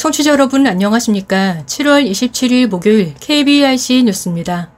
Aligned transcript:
청취자 0.00 0.32
여러분 0.32 0.66
안녕하십니까? 0.66 1.62
7월 1.66 2.10
27일 2.10 2.68
목요일 2.68 3.14
KBRC 3.20 4.04
뉴스입니다. 4.04 4.70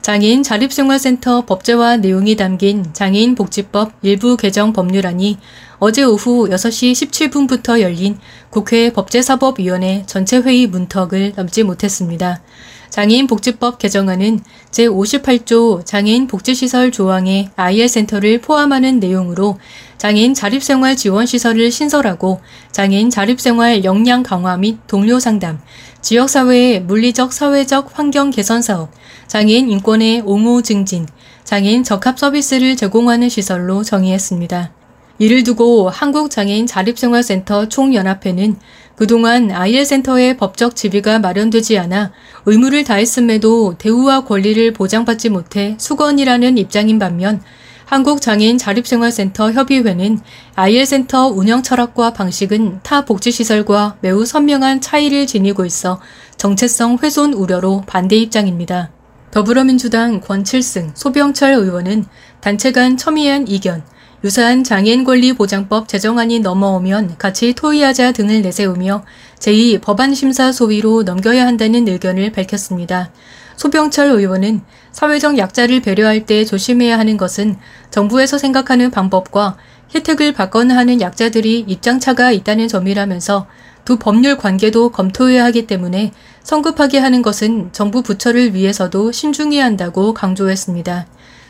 장애인 0.00 0.42
자립생활센터 0.42 1.44
법제화 1.44 1.98
내용이 1.98 2.34
담긴 2.34 2.92
장애인 2.94 3.34
복지법 3.34 3.92
일부 4.02 4.36
개정 4.36 4.72
법률안이 4.72 5.36
어제 5.80 6.02
오후 6.02 6.48
6시 6.48 6.92
17분부터 6.92 7.80
열린 7.80 8.18
국회 8.50 8.92
법제사법위원회 8.92 10.04
전체회의 10.06 10.66
문턱을 10.66 11.34
넘지 11.36 11.62
못했습니다. 11.62 12.42
장애인 12.90 13.28
복지법 13.28 13.78
개정안은 13.78 14.40
제58조 14.72 15.84
장애인 15.84 16.26
복지시설 16.26 16.90
조항에 16.90 17.50
IL센터를 17.54 18.40
포함하는 18.40 18.98
내용으로 18.98 19.58
장애인 19.98 20.34
자립생활 20.34 20.96
지원 20.96 21.26
시설을 21.26 21.70
신설하고 21.70 22.40
장애인 22.72 23.10
자립생활 23.10 23.84
역량 23.84 24.24
강화 24.24 24.56
및 24.56 24.78
동료 24.88 25.20
상담, 25.20 25.60
지역사회의 26.00 26.80
물리적 26.80 27.32
사회적 27.32 27.90
환경 27.96 28.30
개선 28.30 28.62
사업, 28.62 28.90
장애인 29.28 29.68
인권의 29.70 30.22
옹호 30.24 30.62
증진, 30.62 31.06
장애인 31.44 31.84
적합 31.84 32.18
서비스를 32.18 32.74
제공하는 32.76 33.28
시설로 33.28 33.84
정의했습니다. 33.84 34.77
이를 35.18 35.42
두고 35.42 35.90
한국장애인 35.90 36.66
자립생활센터 36.66 37.68
총연합회는 37.68 38.56
그동안 38.94 39.50
IL센터의 39.50 40.36
법적 40.36 40.74
지위가 40.74 41.18
마련되지 41.18 41.78
않아 41.78 42.12
의무를 42.46 42.84
다했음에도 42.84 43.76
대우와 43.78 44.24
권리를 44.24 44.72
보장받지 44.72 45.28
못해 45.28 45.76
수건이라는 45.78 46.58
입장인 46.58 46.98
반면 46.98 47.40
한국장애인 47.84 48.58
자립생활센터 48.58 49.52
협의회는 49.52 50.18
IL센터 50.56 51.28
운영 51.28 51.62
철학과 51.62 52.12
방식은 52.12 52.80
타 52.82 53.04
복지시설과 53.04 53.96
매우 54.02 54.26
선명한 54.26 54.82
차이를 54.82 55.26
지니고 55.26 55.64
있어 55.64 56.00
정체성 56.36 56.98
훼손 57.02 57.32
우려로 57.32 57.84
반대 57.86 58.16
입장입니다. 58.16 58.90
더불어민주당 59.30 60.20
권칠승, 60.20 60.92
소병철 60.94 61.52
의원은 61.54 62.04
단체 62.40 62.72
간 62.72 62.96
첨예한 62.96 63.48
이견, 63.48 63.82
유사한 64.24 64.64
장애인 64.64 65.04
권리 65.04 65.32
보장법 65.32 65.86
제정안이 65.86 66.40
넘어오면 66.40 67.18
같이 67.18 67.52
토의하자 67.54 68.10
등을 68.12 68.42
내세우며 68.42 69.04
제2 69.38 69.80
법안 69.80 70.12
심사 70.12 70.50
소위로 70.50 71.04
넘겨야 71.04 71.46
한다는 71.46 71.86
의견을 71.86 72.32
밝혔습니다. 72.32 73.12
소병철 73.56 74.08
의원은 74.08 74.62
사회적 74.90 75.38
약자를 75.38 75.82
배려할 75.82 76.26
때 76.26 76.44
조심해야 76.44 76.98
하는 76.98 77.16
것은 77.16 77.58
정부에서 77.90 78.38
생각하는 78.38 78.90
방법과 78.90 79.56
혜택을 79.94 80.32
받거나 80.32 80.76
하는 80.76 81.00
약자들이 81.00 81.60
입장차가 81.68 82.32
있다는 82.32 82.66
점이라면서 82.66 83.46
두 83.84 83.98
법률 83.98 84.36
관계도 84.36 84.90
검토해야 84.90 85.44
하기 85.46 85.68
때문에 85.68 86.12
성급하게 86.42 86.98
하는 86.98 87.22
것은 87.22 87.70
정부 87.72 88.02
부처를 88.02 88.54
위해서도 88.54 89.12
신중해야 89.12 89.64
한다고 89.64 90.12
강조했습니다. 90.12 91.06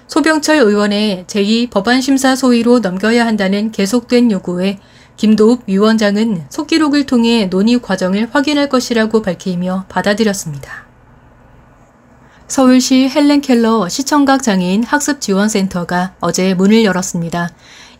소병철 0.09 0.57
의원의 0.57 1.25
제2법안심사 1.27 2.35
소위로 2.35 2.79
넘겨야 2.81 3.27
한다는 3.27 3.71
계속된 3.71 4.31
요구에 4.31 4.79
김도읍 5.19 5.65
위원장은 5.67 6.47
속기록을 6.49 7.05
통해 7.05 7.47
논의 7.47 7.81
과정을 7.81 8.31
확인할 8.33 8.71
것이라고 8.71 9.21
밝히며 9.21 9.85
받아들였습니다. 9.89 10.87
서울시 12.47 13.11
헬렌 13.11 13.43
켈러 13.43 13.91
시청각 13.91 14.43
장애인 14.43 14.83
학습지원센터가 14.85 16.15
어제 16.21 16.55
문을 16.55 16.85
열었습니다. 16.85 17.51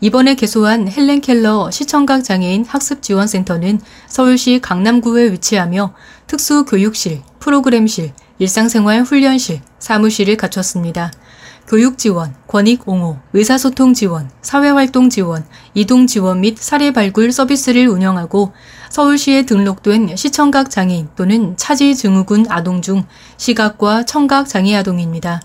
이번에 0.01 0.33
개소한 0.33 0.87
헬렌 0.87 1.21
켈러 1.21 1.69
시청각 1.69 2.23
장애인 2.23 2.65
학습지원센터는 2.65 3.79
서울시 4.07 4.59
강남구에 4.59 5.31
위치하며 5.33 5.93
특수교육실, 6.25 7.21
프로그램실, 7.39 8.13
일상생활 8.39 9.03
훈련실, 9.03 9.61
사무실을 9.77 10.37
갖췄습니다. 10.37 11.11
교육 11.69 11.99
지원, 11.99 12.33
권익 12.47 12.89
옹호, 12.89 13.17
의사소통 13.33 13.93
지원, 13.93 14.31
사회활동 14.41 15.11
지원, 15.11 15.45
이동 15.75 16.07
지원 16.07 16.41
및 16.41 16.57
사례 16.57 16.89
발굴 16.89 17.31
서비스를 17.31 17.87
운영하고 17.87 18.53
서울시에 18.89 19.43
등록된 19.43 20.15
시청각 20.15 20.71
장애인 20.71 21.09
또는 21.15 21.55
차지 21.57 21.95
증후군 21.95 22.47
아동 22.49 22.81
중 22.81 23.05
시각과 23.37 24.05
청각 24.05 24.49
장애 24.49 24.75
아동입니다. 24.75 25.43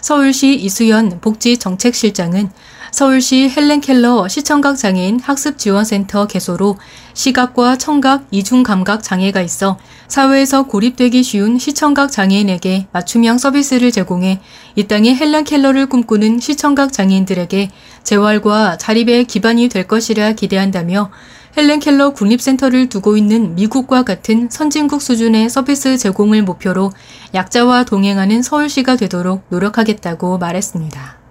서울시 0.00 0.54
이수연 0.54 1.20
복지정책실장은 1.20 2.48
서울시 2.96 3.50
헬렌 3.54 3.82
켈러 3.82 4.26
시청각 4.26 4.78
장애인 4.78 5.20
학습 5.20 5.58
지원센터 5.58 6.26
개소로 6.26 6.78
시각과 7.12 7.76
청각 7.76 8.26
이중 8.30 8.62
감각 8.62 9.02
장애가 9.02 9.42
있어 9.42 9.76
사회에서 10.08 10.62
고립되기 10.62 11.22
쉬운 11.22 11.58
시청각 11.58 12.10
장애인에게 12.10 12.86
맞춤형 12.92 13.36
서비스를 13.36 13.92
제공해 13.92 14.40
이 14.76 14.84
땅에 14.84 15.14
헬렌 15.14 15.44
켈러를 15.44 15.90
꿈꾸는 15.90 16.40
시청각 16.40 16.90
장애인들에게 16.90 17.70
재활과 18.02 18.78
자립의 18.78 19.26
기반이 19.26 19.68
될 19.68 19.86
것이라 19.86 20.32
기대한다며 20.32 21.10
헬렌 21.58 21.80
켈러 21.80 22.14
국립센터를 22.14 22.88
두고 22.88 23.18
있는 23.18 23.56
미국과 23.56 24.04
같은 24.04 24.48
선진국 24.50 25.02
수준의 25.02 25.50
서비스 25.50 25.98
제공을 25.98 26.44
목표로 26.44 26.92
약자와 27.34 27.84
동행하는 27.84 28.40
서울시가 28.40 28.96
되도록 28.96 29.44
노력하겠다고 29.50 30.38
말했습니다. 30.38 31.25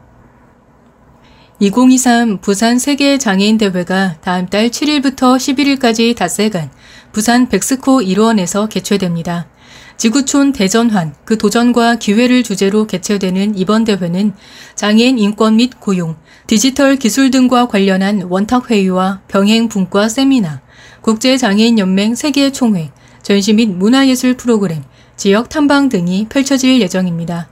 2023 1.58 2.40
부산 2.42 2.80
세계 2.80 3.18
장애인 3.18 3.58
대회가 3.58 4.18
다음 4.20 4.46
달 4.46 4.70
7일부터 4.70 5.38
11일까지 5.38 6.14
닷새간 6.14 6.70
부산 7.14 7.48
백스코 7.48 8.02
일원에서 8.02 8.68
개최됩니다. 8.68 9.48
지구촌 9.96 10.52
대전환, 10.52 11.16
그 11.24 11.38
도전과 11.38 11.96
기회를 11.96 12.44
주제로 12.44 12.86
개최되는 12.86 13.58
이번 13.58 13.86
대회는 13.86 14.34
장애인 14.76 15.18
인권 15.18 15.56
및 15.56 15.80
고용, 15.80 16.18
디지털 16.46 16.98
기술 16.98 17.32
등과 17.32 17.70
관련한 17.70 18.24
원탁회의와 18.24 19.22
병행 19.30 19.70
분과 19.70 20.10
세미나, 20.10 20.62
국제장애인연맹 21.00 22.16
세계 22.16 22.52
총회, 22.52 22.92
전시 23.22 23.54
및 23.54 23.70
문화예술 23.70 24.36
프로그램, 24.36 24.84
지역 25.16 25.48
탐방 25.48 25.88
등이 25.88 26.28
펼쳐질 26.28 26.82
예정입니다. 26.82 27.48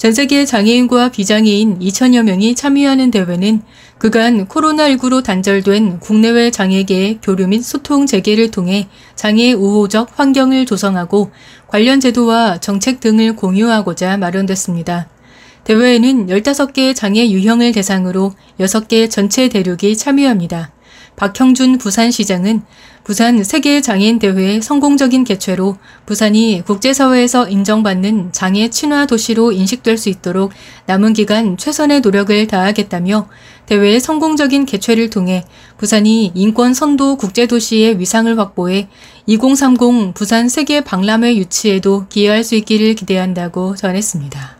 전 0.00 0.14
세계 0.14 0.46
장애인과 0.46 1.10
비장애인 1.10 1.80
2천여 1.80 2.22
명이 2.22 2.54
참여하는 2.54 3.10
대회는 3.10 3.60
그간 3.98 4.48
코로나19로 4.48 5.22
단절된 5.22 6.00
국내외 6.00 6.50
장애계의 6.50 7.18
교류 7.22 7.46
및 7.46 7.60
소통 7.60 8.06
재개를 8.06 8.50
통해 8.50 8.88
장애 9.14 9.52
우호적 9.52 10.18
환경을 10.18 10.64
조성하고 10.64 11.32
관련 11.68 12.00
제도와 12.00 12.60
정책 12.60 13.00
등을 13.00 13.36
공유하고자 13.36 14.16
마련됐습니다. 14.16 15.10
대회에는 15.64 16.28
15개 16.28 16.96
장애 16.96 17.28
유형을 17.28 17.72
대상으로 17.72 18.32
6개 18.58 19.10
전체 19.10 19.50
대륙이 19.50 19.98
참여합니다. 19.98 20.72
박형준 21.20 21.76
부산시장은 21.76 22.62
부산 23.04 23.44
세계장애인대회의 23.44 24.62
성공적인 24.62 25.24
개최로 25.24 25.76
부산이 26.06 26.62
국제사회에서 26.64 27.46
인정받는 27.46 28.32
장애 28.32 28.70
친화 28.70 29.04
도시로 29.04 29.52
인식될 29.52 29.98
수 29.98 30.08
있도록 30.08 30.52
남은 30.86 31.12
기간 31.12 31.58
최선의 31.58 32.00
노력을 32.00 32.46
다하겠다며 32.46 33.28
대회의 33.66 34.00
성공적인 34.00 34.64
개최를 34.64 35.10
통해 35.10 35.44
부산이 35.76 36.32
인권 36.34 36.72
선도 36.72 37.16
국제도시의 37.16 37.98
위상을 37.98 38.38
확보해 38.38 38.88
2030 39.26 40.14
부산 40.14 40.48
세계 40.48 40.80
박람회 40.80 41.36
유치에도 41.36 42.06
기여할 42.08 42.44
수 42.44 42.54
있기를 42.54 42.94
기대한다고 42.94 43.76
전했습니다. 43.76 44.59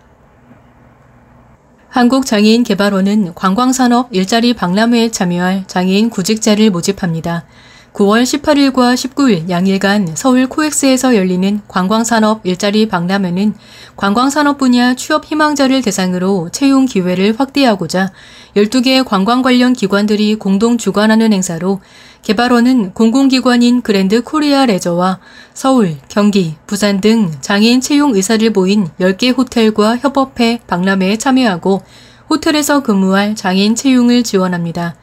한국장애인개발원은 1.91 3.35
관광산업 3.35 4.09
일자리 4.13 4.55
박람회에 4.55 5.11
참여할 5.11 5.65
장애인 5.67 6.09
구직자를 6.09 6.71
모집합니다. 6.71 7.45
9월 7.93 8.23
18일과 8.23 8.95
19일 8.95 9.51
양일간 9.51 10.15
서울 10.15 10.47
코엑스에서 10.47 11.17
열리는 11.17 11.61
관광산업 11.67 12.47
일자리 12.47 12.87
박람회는 12.87 13.55
관광산업 13.97 14.59
분야 14.59 14.95
취업 14.95 15.25
희망자를 15.25 15.83
대상으로 15.83 16.51
채용 16.53 16.87
기회를 16.87 17.35
확대하고자 17.37 18.13
12개 18.55 19.05
관광 19.05 19.43
관련 19.43 19.73
기관들이 19.73 20.37
공동 20.37 20.79
주관하는 20.79 21.33
행사로 21.33 21.81
개발원은 22.23 22.93
공공기관인 22.93 23.81
그랜드 23.83 24.23
코리아 24.23 24.67
레저와 24.67 25.21
서울, 25.55 25.97
경기, 26.09 26.57
부산 26.67 27.01
등 27.01 27.33
장애인 27.41 27.81
채용 27.81 28.15
의사를 28.15 28.53
보인 28.53 28.89
10개 29.01 29.37
호텔과 29.37 29.99
협업해 29.99 30.61
박람회에 30.67 31.17
참여하고 31.17 31.83
호텔에서 32.29 32.83
근무할 32.83 33.35
장애인 33.35 33.75
채용을 33.75 34.23
지원합니다. 34.23 34.97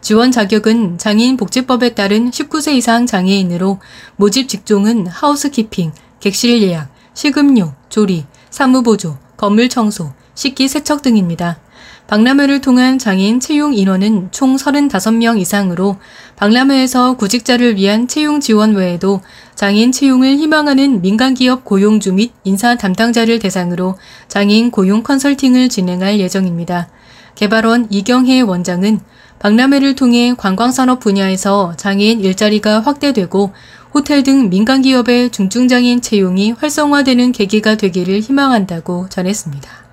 지원 0.00 0.30
자격은 0.30 0.98
장애인 0.98 1.36
복지법에 1.36 1.94
따른 1.94 2.30
19세 2.30 2.74
이상 2.74 3.06
장애인으로 3.06 3.80
모집 4.16 4.48
직종은 4.48 5.08
하우스키핑, 5.08 5.92
객실 6.20 6.62
예약, 6.62 6.88
식음료, 7.14 7.74
조리, 7.88 8.26
사무보조, 8.50 9.18
건물 9.36 9.68
청소, 9.68 10.12
식기 10.34 10.68
세척 10.68 11.02
등입니다. 11.02 11.58
박람회를 12.08 12.62
통한 12.62 12.98
장애인 12.98 13.38
채용 13.38 13.74
인원은 13.74 14.30
총 14.32 14.56
35명 14.56 15.38
이상으로 15.38 15.96
박람회에서 16.36 17.18
구직자를 17.18 17.76
위한 17.76 18.08
채용 18.08 18.40
지원 18.40 18.74
외에도 18.74 19.20
장애인 19.54 19.92
채용을 19.92 20.38
희망하는 20.38 21.02
민간기업 21.02 21.66
고용주 21.66 22.14
및 22.14 22.32
인사 22.44 22.76
담당자를 22.76 23.38
대상으로 23.38 23.98
장애인 24.28 24.70
고용 24.70 25.02
컨설팅을 25.02 25.68
진행할 25.68 26.18
예정입니다. 26.18 26.88
개발원 27.34 27.88
이경혜 27.90 28.40
원장은 28.40 29.00
박람회를 29.38 29.94
통해 29.94 30.34
관광산업 30.34 31.00
분야에서 31.00 31.74
장애인 31.76 32.22
일자리가 32.22 32.80
확대되고 32.80 33.52
호텔 33.92 34.22
등 34.22 34.48
민간기업의 34.48 35.28
중증장애인 35.28 36.00
채용이 36.00 36.52
활성화되는 36.52 37.32
계기가 37.32 37.74
되기를 37.76 38.20
희망한다고 38.20 39.10
전했습니다. 39.10 39.87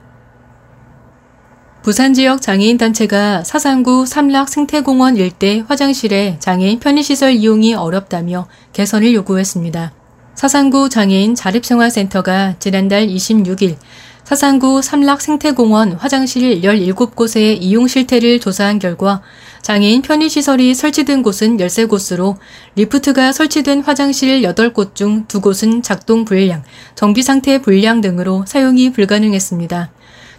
부산 1.86 2.16
지역 2.16 2.42
장애인 2.42 2.80
단체가 2.80 3.44
사상구 3.44 4.08
삼락 4.08 4.50
생태공원 4.50 5.18
일대 5.18 5.64
화장실에 5.68 6.38
장애인 6.40 6.80
편의시설 6.80 7.34
이용이 7.34 7.76
어렵다며 7.76 8.48
개선을 8.74 9.14
요구했습니다. 9.14 9.94
사상구 10.34 10.90
장애인 10.90 11.36
자립생활센터가 11.36 12.56
지난달 12.58 13.06
26일 13.06 13.76
사상구 14.24 14.82
삼락 14.82 15.22
생태공원 15.22 15.94
화장실 15.94 16.62
17곳의 16.62 17.60
이용 17.62 17.88
실태를 17.88 18.40
조사한 18.40 18.80
결과 18.80 19.22
장애인 19.62 20.02
편의시설이 20.02 20.74
설치된 20.74 21.22
곳은 21.22 21.58
13곳으로 21.58 22.38
리프트가 22.78 23.32
설치된 23.32 23.82
화장실 23.82 24.42
8곳 24.42 24.96
중 24.96 25.28
2곳은 25.28 25.84
작동 25.84 26.26
불량, 26.26 26.64
정비 26.96 27.22
상태 27.22 27.62
불량 27.62 28.02
등으로 28.02 28.44
사용이 28.48 28.92
불가능했습니다. 28.92 29.92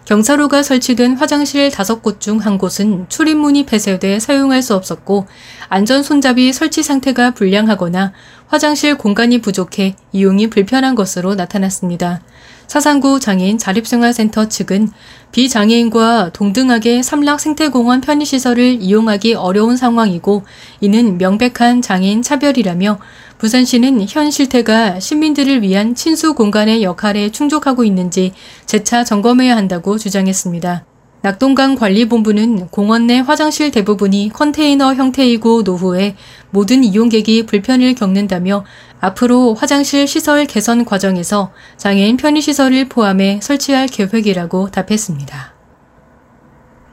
경사로가 0.07 0.63
설치된 0.63 1.17
화장실 1.17 1.69
5곳 1.69 2.21
중 2.21 2.39
한 2.39 2.59
곳은 2.59 3.07
출입문이 3.09 3.67
폐쇄돼 3.67 4.21
사용할 4.21 4.63
수 4.63 4.77
없었고 4.77 5.27
안전 5.69 6.05
손잡이 6.05 6.53
설치 6.53 6.85
상태가 6.85 7.33
불량하거나 7.33 8.13
화장실 8.47 8.97
공간이 8.97 9.41
부족해 9.41 9.97
이용이 10.13 10.49
불편한 10.49 10.95
것으로 10.95 11.35
나타났습니다. 11.35 12.21
사상구 12.67 13.21
장애인 13.21 13.59
자립생활센터 13.59 14.49
측은 14.49 14.91
비장애인과 15.33 16.31
동등하게 16.33 17.03
삼락 17.03 17.41
생태공원 17.41 18.01
편의시설을 18.01 18.79
이용하기 18.81 19.35
어려운 19.35 19.77
상황이고 19.77 20.45
이는 20.81 21.19
명백한 21.19 21.83
장애인 21.83 22.23
차별이라며 22.23 22.99
부산시는 23.39 24.07
현 24.09 24.31
실태가 24.31 24.99
시민들을 25.01 25.63
위한 25.63 25.95
친수 25.95 26.35
공간의 26.35 26.83
역할에 26.83 27.31
충족하고 27.31 27.85
있는지 27.85 28.33
재차 28.65 29.05
점검해야 29.05 29.57
한다고 29.57 29.99
주장했습니다. 29.99 30.96
낙동강 31.23 31.75
관리본부는 31.75 32.69
공원 32.69 33.07
내 33.07 33.19
화장실 33.19 33.71
대부분이 33.71 34.31
컨테이너 34.33 34.95
형태이고 34.95 35.63
노후에 35.63 36.15
모든 36.51 36.85
이용객이 36.85 37.47
불편을 37.47 37.95
겪는다며 37.95 38.65
앞으로 39.01 39.55
화장실 39.55 40.07
시설 40.07 40.47
개선 40.47 40.85
과정에서 40.85 41.53
장애인 41.77 42.17
편의시설을 42.17 42.89
포함해 42.89 43.41
설치할 43.43 43.89
계획이라고 43.89 44.71
답했습니다. 44.71 45.57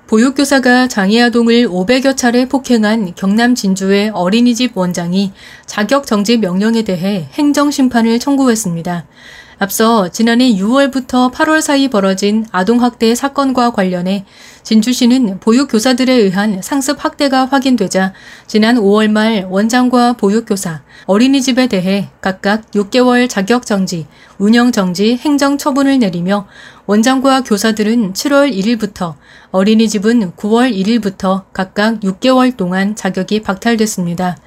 보육교사가 0.07 0.87
장애아동을 0.89 1.67
500여 1.67 2.15
차례 2.15 2.47
폭행한 2.47 3.15
경남 3.15 3.55
진주의 3.55 4.09
어린이집 4.09 4.77
원장이 4.77 5.31
자격정지 5.65 6.37
명령에 6.37 6.83
대해 6.83 7.29
행정심판을 7.33 8.19
청구했습니다. 8.19 9.05
앞서 9.59 10.09
지난해 10.09 10.53
6월부터 10.53 11.31
8월 11.31 11.61
사이 11.61 11.87
벌어진 11.87 12.45
아동학대 12.51 13.15
사건과 13.15 13.71
관련해 13.71 14.25
진주시는 14.63 15.39
보육교사들에 15.39 16.11
의한 16.13 16.61
상습 16.61 17.03
학대가 17.03 17.45
확인되자 17.45 18.13
지난 18.47 18.77
5월 18.77 19.09
말 19.09 19.45
원장과 19.49 20.13
보육교사, 20.13 20.81
어린이집에 21.05 21.67
대해 21.67 22.09
각각 22.21 22.71
6개월 22.71 23.29
자격정지, 23.29 24.07
운영정지 24.37 25.17
행정처분을 25.17 25.99
내리며 25.99 26.47
원장과 26.85 27.41
교사들은 27.43 28.13
7월 28.13 28.53
1일부터, 28.53 29.15
어린이집은 29.51 30.31
9월 30.31 30.73
1일부터 30.73 31.43
각각 31.53 31.99
6개월 31.99 32.55
동안 32.55 32.95
자격이 32.95 33.41
박탈됐습니다. 33.41 34.37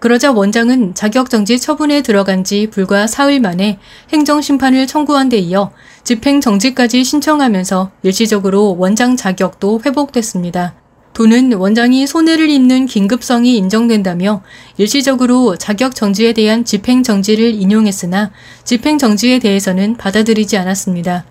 그러자 0.00 0.30
원장은 0.30 0.94
자격정지 0.94 1.58
처분에 1.58 2.02
들어간 2.02 2.44
지 2.44 2.68
불과 2.70 3.06
사흘 3.06 3.40
만에 3.40 3.78
행정심판을 4.12 4.86
청구한 4.86 5.28
데 5.28 5.38
이어 5.38 5.72
집행정지까지 6.04 7.02
신청하면서 7.02 7.90
일시적으로 8.02 8.76
원장 8.78 9.16
자격도 9.16 9.80
회복됐습니다. 9.84 10.74
도는 11.14 11.54
원장이 11.54 12.06
손해를 12.06 12.48
입는 12.48 12.86
긴급성이 12.86 13.56
인정된다며 13.56 14.42
일시적으로 14.76 15.56
자격 15.56 15.96
정지에 15.96 16.32
대한 16.32 16.64
집행 16.64 17.02
정지를 17.02 17.54
인용했으나 17.54 18.30
집행 18.62 18.98
정지에 18.98 19.40
대해서는 19.40 19.96
받아들이지 19.96 20.56
않았습니다. 20.56 21.24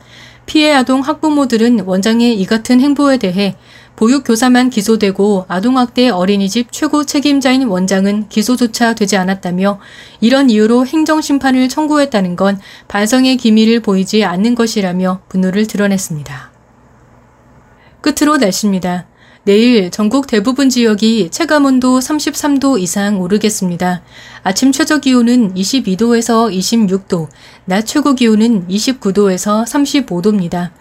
피해 0.48 0.74
아동 0.74 1.02
학부모들은 1.02 1.82
원장의 1.82 2.40
이 2.40 2.46
같은 2.46 2.82
행보에 2.82 3.18
대해 3.18 3.56
보육교사만 3.98 4.70
기소되고 4.70 5.46
아동학대 5.48 6.10
어린이집 6.10 6.72
최고 6.72 7.04
책임자인 7.04 7.68
원장은 7.68 8.30
기소조차 8.30 8.96
되지 8.96 9.18
않았다며 9.18 9.80
이런 10.22 10.50
이유로 10.50 10.86
행정심판을 10.86 11.68
청구했다는 11.68 12.36
건 12.36 12.60
반성의 12.88 13.38
기미를 13.38 13.82
보이지 13.82 14.24
않는 14.24 14.56
것이라며 14.56 15.22
분노를 15.30 15.68
드러냈습니다. 15.68 16.52
끝으로 18.02 18.38
날씨입니다. 18.38 19.08
내일 19.48 19.92
전국 19.92 20.28
대부분 20.28 20.70
지역이 20.70 21.30
체감온도 21.32 22.00
33도 22.00 22.78
이상 22.82 23.22
오르겠습니다. 23.22 24.02
아침 24.44 24.74
최저 24.74 25.00
기온은 25.00 25.54
22도에서 25.54 26.54
26도, 26.54 27.30
낮 27.64 27.86
최고 27.86 28.14
기온은 28.14 28.68
29도에서 28.68 29.66
35도입니다. 29.66 30.72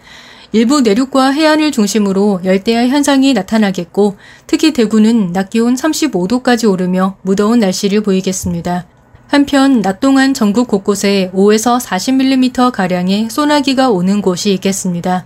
일부 0.51 0.81
내륙과 0.81 1.29
해안을 1.29 1.71
중심으로 1.71 2.41
열대야 2.43 2.89
현상이 2.89 3.31
나타나겠고 3.31 4.17
특히 4.47 4.73
대구는 4.73 5.31
낮 5.31 5.49
기온 5.49 5.75
35도까지 5.75 6.69
오르며 6.69 7.15
무더운 7.21 7.59
날씨를 7.59 8.01
보이겠습니다. 8.01 8.85
한편 9.27 9.81
낮 9.81 9.99
동안 9.99 10.33
전국 10.33 10.67
곳곳에 10.67 11.31
5에서 11.33 11.79
40mm 11.81 12.71
가량의 12.71 13.29
소나기가 13.29 13.89
오는 13.89 14.21
곳이 14.21 14.53
있겠습니다. 14.53 15.25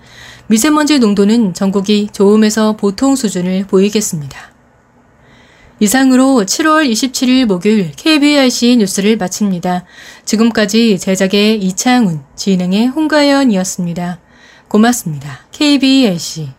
미세먼지 0.52 1.00
농도는 1.00 1.54
전국이 1.54 2.10
좋음에서 2.12 2.76
보통 2.76 3.16
수준을 3.16 3.68
보이겠습니다. 3.68 4.52
이상으로 5.80 6.44
7월 6.46 6.92
27일 6.92 7.46
목요일 7.46 7.94
KBRC 7.96 8.76
뉴스를 8.76 9.16
마칩니다. 9.16 9.86
지금까지 10.26 11.00
제작의 11.00 11.64
이창훈, 11.64 12.20
진행의 12.36 12.88
홍가연이었습니다. 12.88 14.20
고맙습니다. 14.68 15.40
KBLC 15.54 16.50